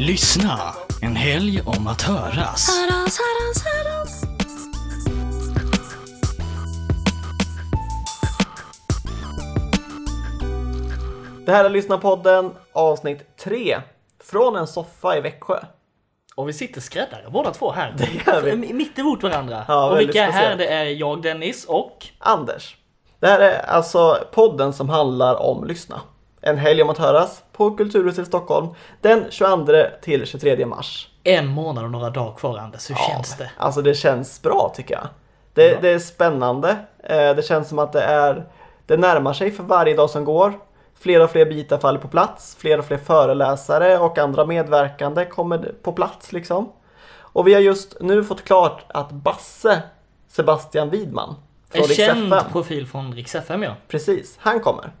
[0.00, 2.68] Lyssna, en helg om att höras.
[2.68, 4.22] Höras, höras, höras.
[11.46, 13.80] Det här är Lyssnarpodden avsnitt 3
[14.24, 15.58] från en soffa i Växjö.
[16.34, 17.94] Och vi sitter skräddare båda två här.
[18.26, 18.50] gör vi.
[18.50, 19.64] M- Mitt emot varandra.
[19.68, 20.56] Ja, och vilka är här?
[20.56, 22.06] Det är jag Dennis och...
[22.18, 22.76] Anders.
[23.20, 26.00] Det här är alltså podden som handlar om lyssna.
[26.40, 28.68] En helg om att höras på Kulturhuset i Stockholm
[29.00, 29.72] den 22
[30.02, 31.08] till 23 mars.
[31.24, 33.50] En månad och några dagar kvar Anders, hur känns det?
[33.56, 35.08] Alltså det känns bra tycker jag.
[35.54, 36.76] Det, det är spännande.
[37.02, 38.46] Eh, Det känns som att det är
[38.86, 40.52] Det närmar sig för varje dag som går.
[41.00, 42.56] Fler och fler bitar faller på plats.
[42.58, 46.72] Fler och fler föreläsare och andra medverkande kommer på plats liksom.
[47.32, 49.82] Och vi har just nu fått klart att Basse
[50.28, 51.34] Sebastian Widman
[51.70, 53.74] från En känd FM, profil från Rix FM ja.
[53.88, 54.92] precis, han kommer.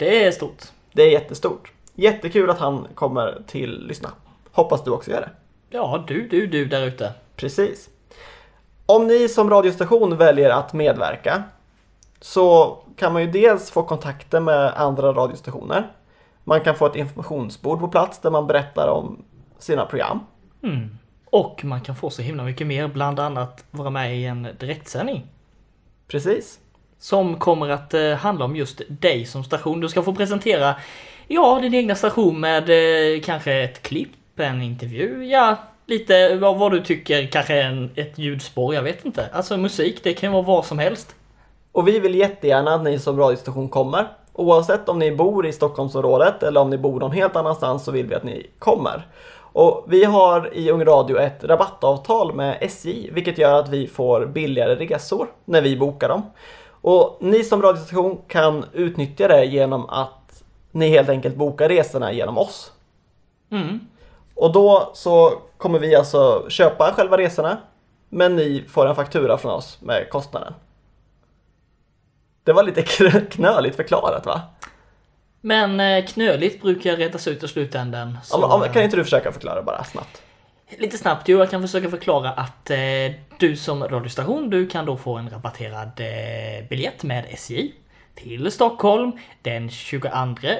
[0.00, 0.62] Det är stort.
[0.92, 1.72] Det är jättestort.
[1.94, 4.10] Jättekul att han kommer till Lyssna.
[4.52, 5.30] Hoppas du också gör det.
[5.70, 7.12] Ja, du, du, du där ute.
[7.36, 7.88] Precis.
[8.86, 11.42] Om ni som radiostation väljer att medverka
[12.20, 15.92] så kan man ju dels få kontakter med andra radiostationer.
[16.44, 19.24] Man kan få ett informationsbord på plats där man berättar om
[19.58, 20.20] sina program.
[20.62, 20.98] Mm.
[21.24, 25.26] Och man kan få så himla mycket mer, bland annat vara med i en direktsändning.
[26.08, 26.58] Precis.
[27.00, 29.80] Som kommer att eh, handla om just dig som station.
[29.80, 30.74] Du ska få presentera,
[31.28, 35.56] ja, din egna station med eh, kanske ett klipp, en intervju, ja,
[35.86, 39.28] lite vad, vad du tycker, kanske en, ett ljudspår, jag vet inte.
[39.32, 41.14] Alltså musik, det kan vara vad som helst.
[41.72, 44.08] Och vi vill jättegärna att ni som radiostation kommer.
[44.32, 48.06] Oavsett om ni bor i Stockholmsområdet eller om ni bor någon helt annanstans så vill
[48.06, 49.06] vi att ni kommer.
[49.52, 54.26] Och vi har i Ung Radio ett rabattavtal med SJ vilket gör att vi får
[54.26, 56.22] billigare resor när vi bokar dem.
[56.82, 62.38] Och ni som radiostation kan utnyttja det genom att ni helt enkelt bokar resorna genom
[62.38, 62.72] oss.
[63.50, 63.80] Mm.
[64.34, 67.58] Och då så kommer vi alltså köpa själva resorna
[68.08, 70.54] men ni får en faktura från oss med kostnaden.
[72.44, 74.40] Det var lite kn- knöligt förklarat va?
[75.40, 78.18] Men eh, knöligt brukar rättas ut i slutändan.
[78.24, 80.22] Så, Om, om, kan inte du försöka förklara bara snabbt?
[80.78, 82.78] Lite snabbt, jo, jag kan försöka förklara att eh,
[83.38, 87.72] du som radiostation, du kan då få en rabatterad eh, biljett med SJ
[88.14, 90.08] till Stockholm den 22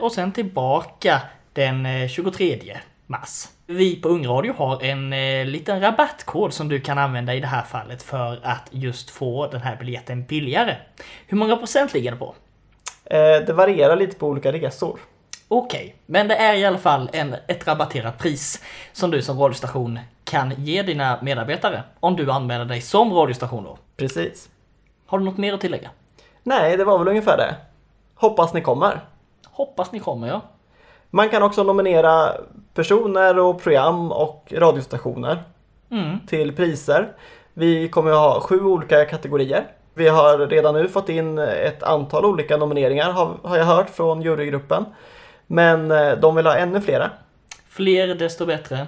[0.00, 3.48] och sen tillbaka den eh, 23 mars.
[3.66, 7.62] Vi på Ungradio har en eh, liten rabattkod som du kan använda i det här
[7.62, 10.76] fallet för att just få den här biljetten billigare.
[11.26, 12.34] Hur många procent ligger det på?
[13.04, 14.98] Eh, det varierar lite på olika resor.
[15.48, 19.98] Okej, men det är i alla fall en, ett rabatterat pris som du som radiostation
[20.24, 23.78] kan ge dina medarbetare om du anmäler dig som radiostation då.
[23.96, 24.48] Precis.
[25.06, 25.90] Har du något mer att tillägga?
[26.42, 27.54] Nej, det var väl ungefär det.
[28.14, 29.00] Hoppas ni kommer.
[29.46, 30.40] Hoppas ni kommer ja.
[31.10, 32.32] Man kan också nominera
[32.74, 35.42] personer och program och radiostationer
[35.90, 36.18] Mm.
[36.26, 37.12] till priser.
[37.54, 39.66] Vi kommer att ha sju olika kategorier.
[39.94, 44.22] Vi har redan nu fått in ett antal olika nomineringar har, har jag hört från
[44.22, 44.84] jurygruppen.
[45.50, 47.10] Men eh, de vill ha ännu flera.
[47.68, 48.86] Fler desto bättre.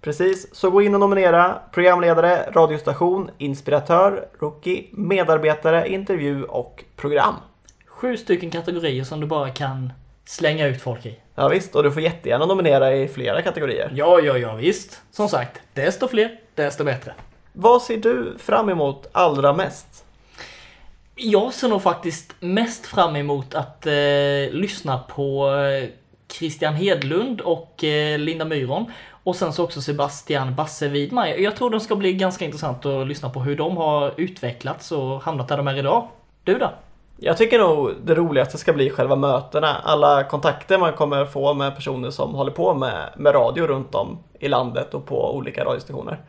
[0.00, 7.34] Precis, så gå in och nominera programledare, radiostation, inspiratör, rookie, medarbetare, intervju och program.
[7.86, 9.92] Sju stycken kategorier som du bara kan
[10.24, 11.20] slänga ut folk i.
[11.34, 13.92] Ja visst, och du får jättegärna nominera i flera kategorier.
[13.94, 15.02] Ja, ja, ja, visst.
[15.10, 17.14] Som sagt, desto fler, desto bättre.
[17.52, 20.05] Vad ser du fram emot allra mest?
[21.18, 23.92] Jag ser nog faktiskt mest fram emot att eh,
[24.50, 25.88] lyssna på eh,
[26.32, 28.92] Christian Hedlund och eh, Linda Myron.
[29.10, 31.26] Och sen så också Sebastian Basse Widmar.
[31.26, 35.22] Jag tror det ska bli ganska intressant att lyssna på hur de har utvecklats och
[35.22, 36.08] hamnat där de är idag.
[36.44, 36.70] Du då?
[37.16, 39.76] Jag tycker nog det roligaste ska bli själva mötena.
[39.84, 44.18] Alla kontakter man kommer få med personer som håller på med, med radio runt om
[44.40, 46.20] i landet och på olika radiostationer.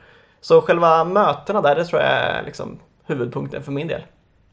[0.41, 4.01] Så själva mötena där, det tror jag är liksom huvudpunkten för min del.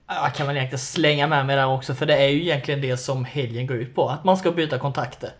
[0.07, 2.97] Jag kan väl egentligen slänga med mig där också för det är ju egentligen det
[2.97, 4.09] som helgen går ut på.
[4.09, 5.31] Att man ska byta kontakter.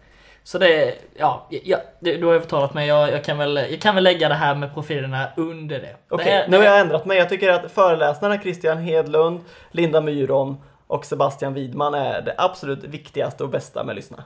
[0.45, 2.89] Så det ja, ja det, du har övertalat mig.
[2.89, 5.97] Jag, jag, kan väl, jag kan väl lägga det här med profilerna under det.
[6.09, 7.19] Okej, är, nu har jag ändrat mig.
[7.19, 9.41] Jag tycker att föreläsarna Christian Hedlund,
[9.71, 10.57] Linda Myron
[10.87, 14.25] och Sebastian Widman är det absolut viktigaste och bästa med Lyssna.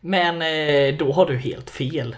[0.00, 2.16] Men eh, då har du helt fel.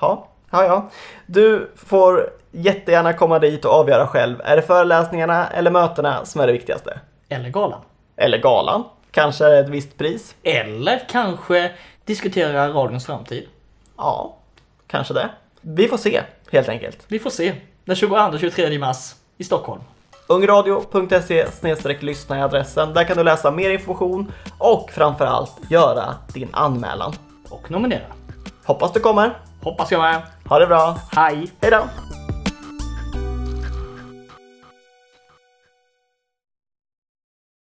[0.00, 0.90] Ja, ja, ja.
[1.26, 4.40] Du får jättegärna komma dit och avgöra själv.
[4.44, 7.00] Är det föreläsningarna eller mötena som är det viktigaste?
[7.28, 7.80] Eller galan.
[8.16, 8.84] Eller galan?
[9.10, 10.34] Kanske ett visst pris?
[10.42, 11.70] Eller kanske
[12.04, 13.48] diskutera radions framtid.
[13.96, 14.36] Ja,
[14.86, 15.28] kanske det.
[15.60, 16.98] Vi får se, helt enkelt.
[17.08, 17.54] Vi får se.
[17.84, 19.80] Den 22-23 mars i Stockholm.
[20.26, 21.46] ungradio.se
[22.00, 22.94] lyssna i adressen.
[22.94, 27.12] Där kan du läsa mer information och framförallt göra din anmälan.
[27.50, 28.06] Och nominera.
[28.64, 29.38] Hoppas du kommer.
[29.62, 30.22] Hoppas jag med.
[30.48, 30.98] Ha det bra.
[31.12, 31.52] Hej!
[31.60, 32.03] Hej då!